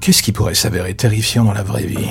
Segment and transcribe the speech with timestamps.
[0.00, 2.08] Qu'est-ce qui pourrait s'avérer terrifiant dans la vraie vie?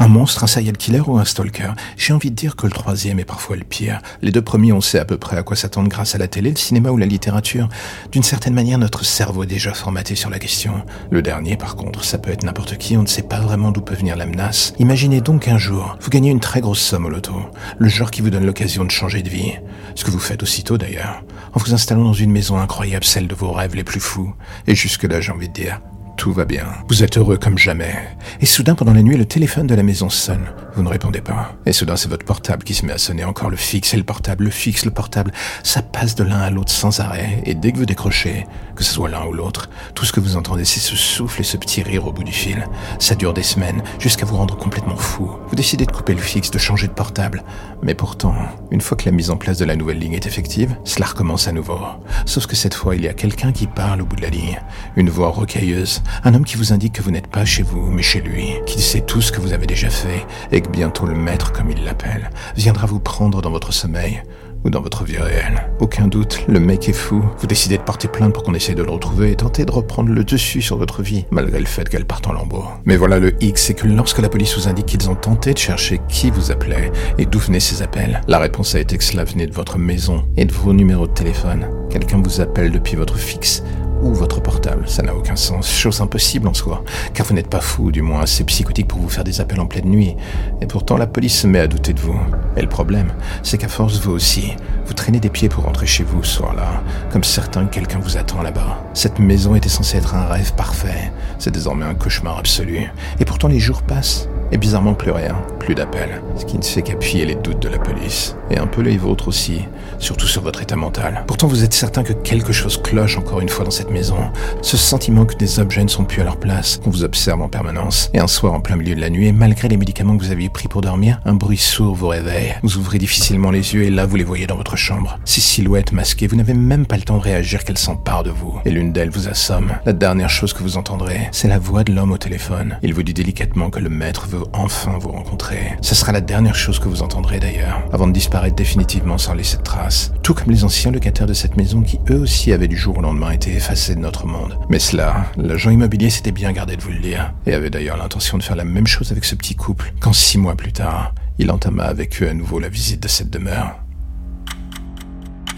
[0.00, 1.70] Un monstre, un serial killer ou un stalker?
[1.96, 4.00] J'ai envie de dire que le troisième est parfois le pire.
[4.22, 6.50] Les deux premiers, on sait à peu près à quoi s'attendre grâce à la télé,
[6.50, 7.68] le cinéma ou la littérature.
[8.10, 10.82] D'une certaine manière, notre cerveau est déjà formaté sur la question.
[11.12, 13.82] Le dernier, par contre, ça peut être n'importe qui, on ne sait pas vraiment d'où
[13.82, 14.72] peut venir la menace.
[14.80, 17.36] Imaginez donc un jour, vous gagnez une très grosse somme au loto.
[17.78, 19.52] Le genre qui vous donne l'occasion de changer de vie.
[19.94, 21.22] Ce que vous faites aussitôt d'ailleurs.
[21.54, 24.34] En vous installant dans une maison incroyable, celle de vos rêves les plus fous.
[24.66, 25.80] Et jusque-là, j'ai envie de dire,
[26.18, 26.66] tout va bien.
[26.88, 27.94] Vous êtes heureux comme jamais.
[28.40, 30.46] Et soudain, pendant la nuit, le téléphone de la maison sonne.
[30.78, 31.56] Vous ne répondez pas.
[31.66, 33.24] Et soudain, c'est votre portable qui se met à sonner.
[33.24, 35.32] Encore le fixe et le portable, le fixe, le portable.
[35.64, 37.42] Ça passe de l'un à l'autre sans arrêt.
[37.46, 40.36] Et dès que vous décrochez, que ce soit l'un ou l'autre, tout ce que vous
[40.36, 42.64] entendez, c'est ce souffle et ce petit rire au bout du fil.
[43.00, 45.28] Ça dure des semaines, jusqu'à vous rendre complètement fou.
[45.48, 47.42] Vous décidez de couper le fixe, de changer de portable.
[47.82, 48.36] Mais pourtant,
[48.70, 51.48] une fois que la mise en place de la nouvelle ligne est effective, cela recommence
[51.48, 51.80] à nouveau.
[52.24, 54.60] Sauf que cette fois, il y a quelqu'un qui parle au bout de la ligne.
[54.94, 58.02] Une voix rocailleuse, un homme qui vous indique que vous n'êtes pas chez vous, mais
[58.02, 61.14] chez lui, qu'il sait tout ce que vous avez déjà fait, et que bientôt le
[61.14, 64.22] maître, comme il l'appelle, viendra vous prendre dans votre sommeil
[64.64, 65.70] ou dans votre vie réelle.
[65.80, 67.24] Aucun doute, le mec est fou.
[67.38, 70.10] Vous décidez de porter plainte pour qu'on essaye de le retrouver et tenter de reprendre
[70.10, 72.64] le dessus sur votre vie, malgré le fait qu'elle parte en lambeaux.
[72.84, 75.58] Mais voilà le X, c'est que lorsque la police vous indique qu'ils ont tenté de
[75.58, 79.24] chercher qui vous appelait et d'où venaient ces appels, la réponse a été que cela
[79.24, 81.68] venait de votre maison et de vos numéros de téléphone.
[81.90, 83.62] Quelqu'un vous appelle depuis votre fixe
[84.02, 84.88] ou votre portable.
[84.88, 85.70] Ça n'a aucun sens.
[85.70, 86.82] Chose impossible en soi.
[87.14, 89.66] Car vous n'êtes pas fou, du moins assez psychotique pour vous faire des appels en
[89.66, 90.16] pleine nuit.
[90.60, 92.18] Et pourtant, la police se met à douter de vous.
[92.56, 94.54] Et le problème, c'est qu'à force, vous aussi,
[94.86, 96.82] vous traînez des pieds pour rentrer chez vous ce soir-là.
[97.12, 98.82] Comme certain que quelqu'un vous attend là-bas.
[98.94, 101.12] Cette maison était censée être un rêve parfait.
[101.38, 102.90] C'est désormais un cauchemar absolu.
[103.20, 104.28] Et pourtant, les jours passent.
[104.50, 107.78] Et bizarrement, plus rien, plus d'appels, ce qui ne fait qu'appuyer les doutes de la
[107.78, 108.34] police.
[108.50, 109.60] Et un peu les vôtres aussi,
[109.98, 111.24] surtout sur votre état mental.
[111.26, 114.18] Pourtant, vous êtes certain que quelque chose cloche encore une fois dans cette maison.
[114.62, 117.48] Ce sentiment que des objets ne sont plus à leur place, qu'on vous observe en
[117.48, 118.10] permanence.
[118.14, 120.32] Et un soir en plein milieu de la nuit, et malgré les médicaments que vous
[120.32, 122.54] aviez pris pour dormir, un bruit sourd vous réveille.
[122.62, 125.18] Vous ouvrez difficilement les yeux et là, vous les voyez dans votre chambre.
[125.24, 128.58] Ces silhouettes masquées, vous n'avez même pas le temps de réagir qu'elles s'emparent de vous.
[128.64, 129.72] Et l'une d'elles vous assomme.
[129.84, 132.78] La dernière chose que vous entendrez, c'est la voix de l'homme au téléphone.
[132.82, 135.76] Il vous dit délicatement que le maître veut enfin vous rencontrer.
[135.80, 139.56] Ce sera la dernière chose que vous entendrez d'ailleurs, avant de disparaître définitivement sans laisser
[139.56, 139.87] de traces.
[140.22, 143.00] Tout comme les anciens locataires de cette maison qui eux aussi avaient du jour au
[143.00, 144.58] lendemain été effacés de notre monde.
[144.68, 148.38] Mais cela, l'agent immobilier s'était bien gardé de vous le dire, et avait d'ailleurs l'intention
[148.38, 151.50] de faire la même chose avec ce petit couple, quand six mois plus tard, il
[151.50, 153.78] entama avec eux à nouveau la visite de cette demeure.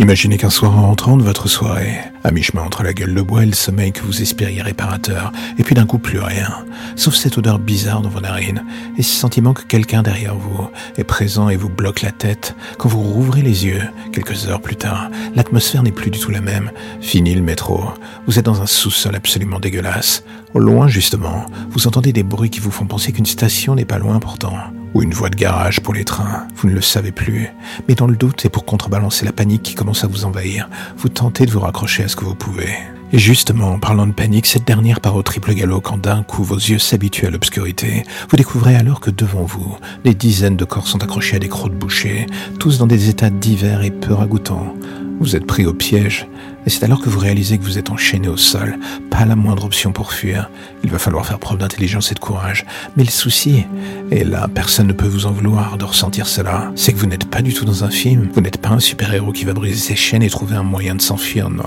[0.00, 3.42] Imaginez qu'un soir en rentrant de votre soirée, à mi-chemin entre la gueule de bois
[3.42, 6.64] et le sommeil que vous espériez réparateur, et puis d'un coup plus rien,
[6.94, 8.64] sauf cette odeur bizarre dans vos narines,
[8.96, 12.88] et ce sentiment que quelqu'un derrière vous est présent et vous bloque la tête, quand
[12.88, 16.70] vous rouvrez les yeux, quelques heures plus tard, l'atmosphère n'est plus du tout la même.
[17.00, 17.82] Fini le métro,
[18.28, 20.22] vous êtes dans un sous-sol absolument dégueulasse.
[20.54, 23.98] Au loin justement, vous entendez des bruits qui vous font penser qu'une station n'est pas
[23.98, 24.54] loin pourtant
[24.94, 27.48] ou une voie de garage pour les trains, vous ne le savez plus.
[27.88, 31.08] Mais dans le doute et pour contrebalancer la panique qui commence à vous envahir, vous
[31.08, 32.70] tentez de vous raccrocher à ce que vous pouvez.
[33.10, 36.44] Et justement, en parlant de panique, cette dernière part au triple galop quand d'un coup
[36.44, 38.02] vos yeux s'habituent à l'obscurité.
[38.28, 41.72] Vous découvrez alors que devant vous, des dizaines de corps sont accrochés à des crocs
[41.72, 42.26] de boucher,
[42.60, 44.74] tous dans des états divers et peu ragoûtants.
[45.20, 46.26] Vous êtes pris au piège,
[46.68, 48.78] et c'est alors que vous réalisez que vous êtes enchaîné au sol,
[49.08, 50.50] pas la moindre option pour fuir.
[50.84, 52.66] Il va falloir faire preuve d'intelligence et de courage.
[52.94, 53.64] Mais le souci,
[54.10, 57.24] et là personne ne peut vous en vouloir de ressentir cela, c'est que vous n'êtes
[57.24, 59.96] pas du tout dans un film, vous n'êtes pas un super-héros qui va briser ses
[59.96, 61.64] chaînes et trouver un moyen de s'enfuir, non.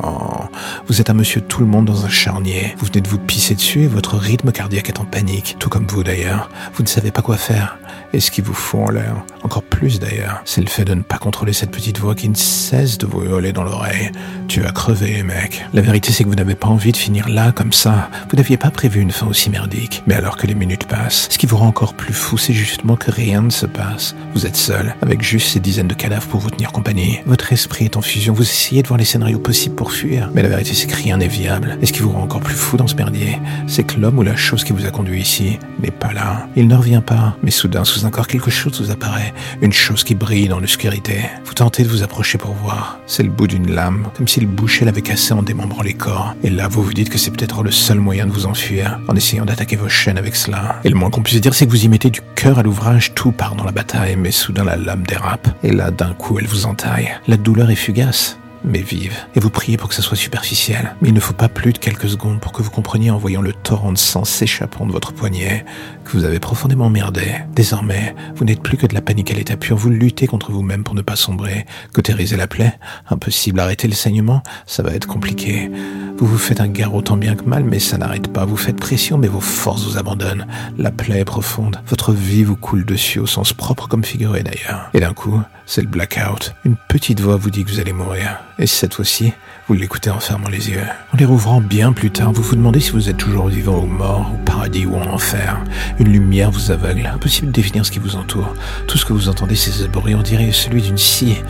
[0.85, 3.55] Vous êtes un monsieur tout le monde dans un charnier, vous venez de vous pisser
[3.55, 6.51] dessus et votre rythme cardiaque est en panique, tout comme vous d'ailleurs.
[6.75, 7.79] Vous ne savez pas quoi faire.
[8.13, 11.01] Et ce qu'il vous faut en l'air, encore plus d'ailleurs, c'est le fait de ne
[11.01, 14.11] pas contrôler cette petite voix qui ne cesse de vous hurler dans l'oreille.
[14.47, 15.65] Tu vas mec.
[15.73, 18.09] La vérité, c'est que vous n'avez pas envie de finir là, comme ça.
[18.29, 20.03] Vous n'aviez pas prévu une fin aussi merdique.
[20.05, 22.95] Mais alors que les minutes passent, ce qui vous rend encore plus fou, c'est justement
[22.95, 24.15] que rien ne se passe.
[24.33, 27.19] Vous êtes seul, avec juste ces dizaines de cadavres pour vous tenir compagnie.
[27.25, 30.29] Votre esprit est en fusion, vous essayez de voir les scénarios possibles pour fuir.
[30.33, 31.77] Mais la vérité, c'est que rien n'est viable.
[31.81, 34.23] Et ce qui vous rend encore plus fou dans ce merdier, c'est que l'homme ou
[34.23, 36.47] la chose qui vous a conduit ici n'est pas là.
[36.55, 37.37] Il ne revient pas.
[37.43, 39.33] Mais soudain, sous un corps, quelque chose vous apparaît.
[39.61, 41.21] Une chose qui brille dans l'obscurité.
[41.45, 42.99] Vous tentez de vous approcher pour voir.
[43.07, 46.33] C'est le bout d'une lame, comme si le boucher l'avait cassé en démembrant les corps.
[46.43, 49.15] Et là, vous vous dites que c'est peut-être le seul moyen de vous enfuir, en
[49.17, 50.79] essayant d'attaquer vos chaînes avec cela.
[50.85, 53.13] Et le moins qu'on puisse dire, c'est que vous y mettez du cœur à l'ouvrage,
[53.13, 55.49] tout part dans la bataille, mais soudain la lame dérape.
[55.61, 57.11] Et là, d'un coup, elle vous entaille.
[57.27, 59.15] La douleur est fugace mais vive.
[59.35, 60.95] Et vous priez pour que ça soit superficiel.
[61.01, 63.41] Mais il ne faut pas plus de quelques secondes pour que vous compreniez en voyant
[63.41, 65.65] le torrent de sang s'échappant de votre poignet
[66.05, 67.35] que vous avez profondément merdé.
[67.53, 69.77] Désormais, vous n'êtes plus que de la panique à l'état pur.
[69.77, 71.65] Vous luttez contre vous-même pour ne pas sombrer.
[71.93, 72.77] Cautériser la plaie
[73.09, 73.59] Impossible.
[73.59, 75.71] Arrêter le saignement Ça va être compliqué.
[76.17, 78.45] Vous vous faites un garrot tant bien que mal, mais ça n'arrête pas.
[78.45, 80.45] Vous faites pression, mais vos forces vous abandonnent.
[80.77, 81.79] La plaie est profonde.
[81.87, 84.89] Votre vie vous coule dessus au sens propre comme figuré d'ailleurs.
[84.93, 85.41] Et d'un coup,
[85.71, 86.53] c'est le blackout.
[86.65, 88.41] Une petite voix vous dit que vous allez mourir.
[88.59, 89.31] Et cette fois-ci,
[89.69, 90.83] vous l'écoutez en fermant les yeux.
[91.13, 93.85] En les rouvrant bien plus tard, vous vous demandez si vous êtes toujours vivant ou
[93.85, 95.63] mort, au paradis ou en enfer.
[95.97, 97.05] Une lumière vous aveugle.
[97.05, 98.53] Impossible de définir ce qui vous entoure.
[98.85, 101.41] Tout ce que vous entendez, c'est ce bruit, on dirait celui d'une scie.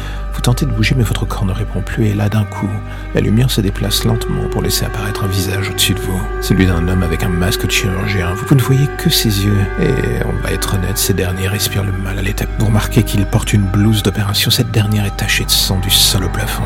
[0.44, 2.70] Tentez de bouger, mais votre corps ne répond plus, et là, d'un coup,
[3.14, 6.20] la lumière se déplace lentement pour laisser apparaître un visage au-dessus de vous.
[6.42, 8.34] Celui d'un homme avec un masque de chirurgien.
[8.34, 11.92] Vous, ne voyez que ses yeux, et on va être honnête, ces derniers respirent le
[11.92, 12.46] mal à l'état.
[12.58, 14.50] Vous remarquez qu'il porte une blouse d'opération.
[14.50, 16.64] Cette dernière est tachée de sang du sol au plafond,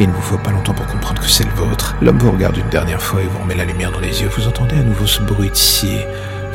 [0.00, 1.94] et il ne vous faut pas longtemps pour comprendre que c'est le vôtre.
[2.02, 4.30] L'homme vous regarde une dernière fois et vous remet la lumière dans les yeux.
[4.36, 5.86] Vous entendez à nouveau ce bruit de.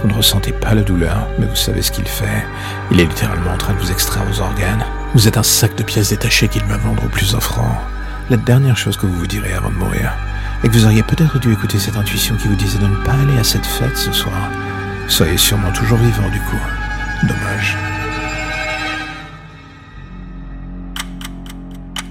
[0.01, 2.45] Vous ne ressentez pas la douleur, mais vous savez ce qu'il fait.
[2.91, 4.83] Il est littéralement en train de vous extraire vos organes.
[5.13, 7.81] Vous êtes un sac de pièces détachées qu'il va vendre au plus offrant.
[8.29, 10.13] La dernière chose que vous vous direz avant de mourir
[10.63, 13.13] est que vous auriez peut-être dû écouter cette intuition qui vous disait de ne pas
[13.13, 14.51] aller à cette fête ce soir.
[15.07, 16.59] Soyez sûrement toujours vivant du coup.
[17.23, 17.96] Dommage.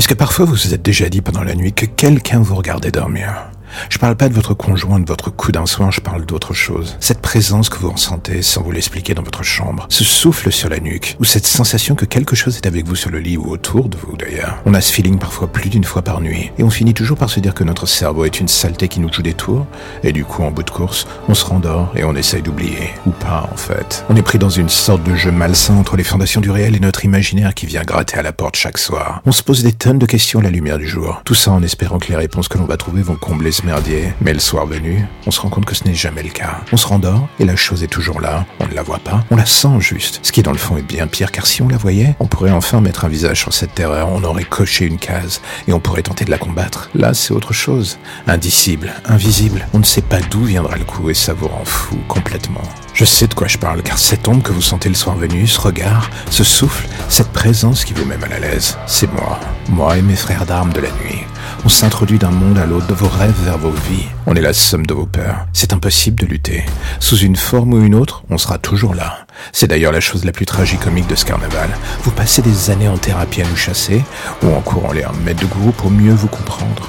[0.00, 2.90] Est-ce que parfois vous vous êtes déjà dit pendant la nuit que quelqu'un vous regardait
[2.90, 3.49] dormir?
[3.88, 6.96] Je parle pas de votre conjoint, de votre coup d'un soin, je parle d'autre chose.
[7.00, 10.80] Cette présence que vous ressentez sans vous l'expliquer dans votre chambre, ce souffle sur la
[10.80, 13.88] nuque, ou cette sensation que quelque chose est avec vous sur le lit ou autour
[13.88, 14.58] de vous d'ailleurs.
[14.66, 17.30] On a ce feeling parfois plus d'une fois par nuit, et on finit toujours par
[17.30, 19.66] se dire que notre cerveau est une saleté qui nous joue des tours,
[20.02, 22.90] et du coup en bout de course, on se rendort et on essaye d'oublier.
[23.06, 24.04] Ou pas en fait.
[24.08, 26.80] On est pris dans une sorte de jeu malsain entre les fondations du réel et
[26.80, 29.22] notre imaginaire qui vient gratter à la porte chaque soir.
[29.26, 31.22] On se pose des tonnes de questions à la lumière du jour.
[31.24, 34.12] Tout ça en espérant que les réponses que l'on va trouver vont combler merdier.
[34.20, 36.60] Mais le soir venu, on se rend compte que ce n'est jamais le cas.
[36.72, 38.46] On se rendort et la chose est toujours là.
[38.60, 40.20] On ne la voit pas, on la sent juste.
[40.22, 42.50] Ce qui dans le fond est bien pire car si on la voyait, on pourrait
[42.50, 46.02] enfin mettre un visage sur cette terreur, on aurait coché une case et on pourrait
[46.02, 46.90] tenter de la combattre.
[46.94, 47.98] Là, c'est autre chose.
[48.26, 49.66] Indicible, invisible.
[49.72, 52.62] On ne sait pas d'où viendra le coup et ça vous rend fou complètement.
[52.94, 55.46] Je sais de quoi je parle, car cette ombre que vous sentez le soir venu,
[55.46, 59.38] ce regard, ce souffle, cette présence qui vous met mal à l'aise, c'est moi.
[59.68, 61.24] Moi et mes frères d'armes de la nuit.
[61.62, 64.06] On s'introduit d'un monde à l'autre de vos rêves vers vos vies.
[64.26, 65.46] On est la somme de vos peurs.
[65.52, 66.64] C'est impossible de lutter.
[67.00, 69.26] Sous une forme ou une autre, on sera toujours là.
[69.52, 71.68] C'est d'ailleurs la chose la plus tragicomique de ce carnaval.
[72.02, 74.02] Vous passez des années en thérapie à nous chasser,
[74.42, 76.88] ou en courant les mettre de goût pour mieux vous comprendre.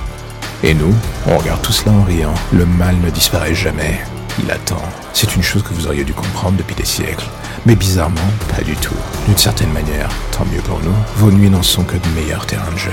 [0.63, 0.95] Et nous,
[1.27, 2.33] on regarde tout cela en riant.
[2.53, 3.99] Le mal ne disparaît jamais.
[4.41, 4.81] Il attend.
[5.11, 7.27] C'est une chose que vous auriez dû comprendre depuis des siècles.
[7.65, 8.21] Mais bizarrement,
[8.55, 8.95] pas du tout.
[9.27, 12.71] D'une certaine manière, tant mieux pour nous, vos nuits n'en sont que de meilleurs terrains
[12.71, 12.91] de jeu.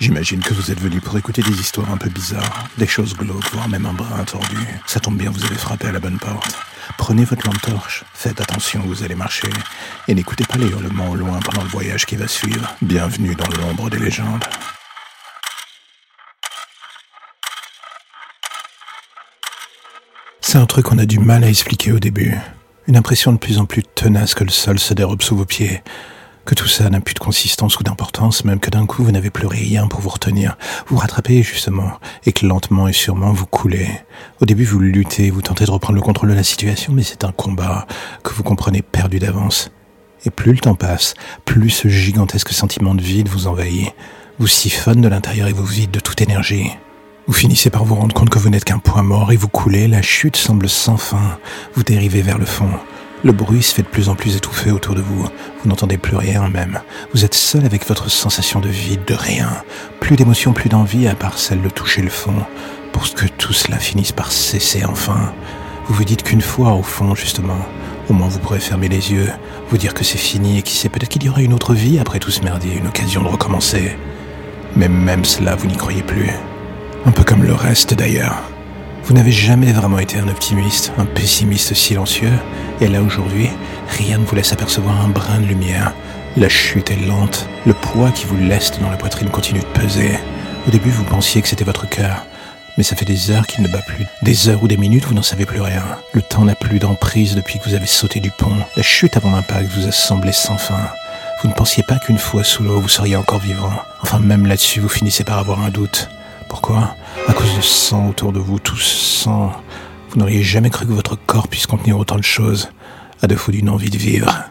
[0.00, 3.52] J'imagine que vous êtes venu pour écouter des histoires un peu bizarres, des choses glauques,
[3.52, 4.56] voire même un brin tordu.
[4.86, 6.56] Ça tombe bien, vous avez frappé à la bonne porte.
[6.96, 9.50] Prenez votre lampe torche, faites attention vous allez marcher,
[10.08, 12.74] et n'écoutez pas les hurlements au loin pendant le voyage qui va suivre.
[12.80, 14.42] Bienvenue dans l'ombre des légendes.
[20.40, 22.34] C'est un truc qu'on a du mal à expliquer au début.
[22.86, 25.82] Une impression de plus en plus tenace que le sol se dérobe sous vos pieds
[26.50, 29.30] que tout ça n'a plus de consistance ou d'importance, même que d'un coup vous n'avez
[29.30, 30.56] plus rien pour vous retenir,
[30.88, 31.92] vous rattrapez justement,
[32.26, 33.88] et que lentement et sûrement vous coulez.
[34.40, 37.22] Au début vous luttez, vous tentez de reprendre le contrôle de la situation, mais c'est
[37.22, 37.86] un combat
[38.24, 39.70] que vous comprenez perdu d'avance.
[40.24, 41.14] Et plus le temps passe,
[41.44, 43.94] plus ce gigantesque sentiment de vide vous envahit,
[44.40, 46.72] vous siphonne de l'intérieur et vous vide de toute énergie.
[47.28, 49.86] Vous finissez par vous rendre compte que vous n'êtes qu'un point mort et vous coulez,
[49.86, 51.38] la chute semble sans fin,
[51.74, 52.70] vous dérivez vers le fond.
[53.22, 55.22] Le bruit se fait de plus en plus étouffé autour de vous.
[55.22, 56.80] Vous n'entendez plus rien même.
[57.12, 59.50] Vous êtes seul avec votre sensation de vide, de rien.
[60.00, 62.34] Plus d'émotion, plus d'envie à part celle de toucher le fond.
[62.92, 65.34] Pour que tout cela finisse par cesser enfin.
[65.86, 67.58] Vous vous dites qu'une fois au fond, justement,
[68.08, 69.28] au moins vous pourrez fermer les yeux,
[69.68, 71.98] vous dire que c'est fini et qui sait peut-être qu'il y aura une autre vie
[71.98, 73.96] après tout ce merdier, une occasion de recommencer.
[74.76, 76.30] Mais même cela, vous n'y croyez plus.
[77.04, 78.42] Un peu comme le reste d'ailleurs.
[79.04, 82.32] Vous n'avez jamais vraiment été un optimiste, un pessimiste silencieux,
[82.80, 83.50] et là aujourd'hui,
[83.88, 85.92] rien ne vous laisse apercevoir un brin de lumière.
[86.36, 90.18] La chute est lente, le poids qui vous laisse dans la poitrine continue de peser.
[90.66, 92.24] Au début, vous pensiez que c'était votre cœur,
[92.76, 94.06] mais ça fait des heures qu'il ne bat plus.
[94.22, 95.82] Des heures ou des minutes, vous n'en savez plus rien.
[96.12, 98.56] Le temps n'a plus d'emprise depuis que vous avez sauté du pont.
[98.76, 100.88] La chute avant l'impact vous a semblé sans fin.
[101.42, 103.72] Vous ne pensiez pas qu'une fois sous l'eau, vous seriez encore vivant.
[104.02, 106.08] Enfin, même là-dessus, vous finissez par avoir un doute.
[106.48, 106.96] Pourquoi?
[107.28, 109.52] À cause de sang autour de vous, tout sang.
[110.10, 112.68] Vous n'auriez jamais cru que votre corps puisse contenir autant de choses,
[113.22, 114.50] à défaut d'une envie de vivre.